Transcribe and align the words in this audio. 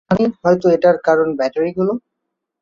মানে, 0.09 0.23
হয়তো 0.41 0.65
এটার 0.69 0.97
কারণ 1.05 1.27
ব্যাটারিগুলো। 1.37 1.93